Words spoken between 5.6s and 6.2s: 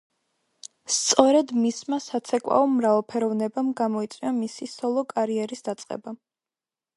დაწყება.